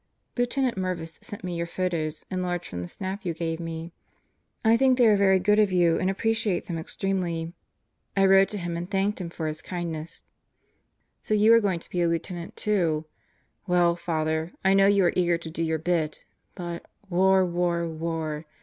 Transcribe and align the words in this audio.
Lieutenant 0.35 0.77
Merviss 0.79 1.19
sent 1.23 1.43
me 1.43 1.55
your 1.55 1.67
photos, 1.67 2.25
enlarged 2.31 2.65
from 2.65 2.81
the 2.81 2.87
snap 2.87 3.23
you 3.23 3.35
gave 3.35 3.59
me. 3.59 3.93
I 4.65 4.75
think 4.75 4.97
they 4.97 5.05
are 5.05 5.15
very 5.15 5.37
good 5.37 5.59
of 5.59 5.71
you 5.71 5.99
and 5.99 6.09
appreciate 6.09 6.65
them 6.65 6.79
extremely. 6.79 7.53
I 8.17 8.25
wrote 8.25 8.49
to 8.49 8.57
him 8.57 8.75
and 8.75 8.89
thanked 8.89 9.21
him 9.21 9.29
for 9.29 9.45
his 9.45 9.61
kindness. 9.61 10.23
Satan 11.21 11.35
in 11.35 11.41
the 11.41 11.45
Cell 11.53 11.61
Block 11.61 11.69
95 11.69 11.69
So 11.69 11.69
you 11.69 11.69
are 11.69 11.69
going 11.69 11.79
to 11.79 11.89
be 11.91 12.01
a 12.01 12.09
Lieutenant, 12.09 12.55
too. 12.57 13.05
Well, 13.67 13.95
Father, 13.95 14.53
I 14.65 14.73
know 14.73 14.87
you 14.87 15.05
are 15.05 15.13
eager 15.15 15.37
to 15.37 15.49
do 15.51 15.61
your 15.61 15.77
bit, 15.77 16.19
but 16.55 16.83
war, 17.07 17.45
war, 17.45 17.87
war 17.87 18.47